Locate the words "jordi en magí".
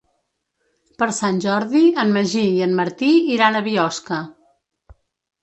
1.43-2.47